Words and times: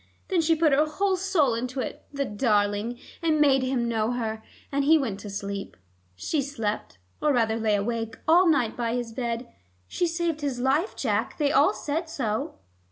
Then 0.29 0.41
she 0.41 0.55
put 0.55 0.73
her 0.73 0.87
whole 0.87 1.15
soul 1.15 1.53
into 1.53 1.79
it, 1.79 2.05
the 2.11 2.25
darling, 2.25 2.97
and 3.21 3.39
made 3.39 3.61
him 3.61 3.87
know 3.87 4.13
her, 4.13 4.41
and 4.71 4.83
he 4.83 4.97
went 4.97 5.19
to 5.19 5.29
sleep. 5.29 5.77
She 6.15 6.41
slept, 6.41 6.97
or 7.21 7.31
rather 7.31 7.55
lay 7.59 7.75
awake, 7.75 8.17
all 8.27 8.47
night 8.49 8.75
by 8.75 8.95
his 8.95 9.11
bed. 9.13 9.47
She 9.87 10.07
saved 10.07 10.41
his 10.41 10.59
life, 10.59 10.95
Jack; 10.95 11.37
they 11.37 11.51
all 11.51 11.75
said 11.75 12.09
so." 12.09 12.55